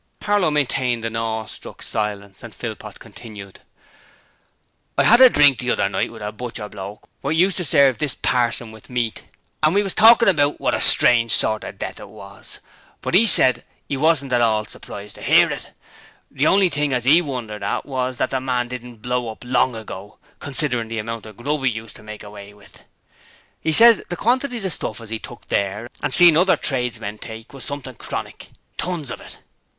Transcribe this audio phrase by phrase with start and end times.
[0.23, 3.59] Harlow maintained an awestruck silence, and Philpot continued:
[4.97, 7.99] 'I had a drink the other night with a butcher bloke what used to serve
[7.99, 9.25] this parson with meat,
[9.61, 12.57] and we was talkin' about what a strange sort of death it was,
[13.03, 15.69] but 'e said 'e wasn't at all surprised to 'ear of it;
[16.31, 19.75] the only thing as 'e wondered at was that the man didn't blow up long
[19.75, 22.85] ago, considerin' the amount of grub as 'e used to make away with.
[23.61, 27.53] He ses the quantities of stuff as 'e's took there and seen other tradesmen take
[27.53, 28.49] was something chronic.
[28.79, 29.37] Tons of it!'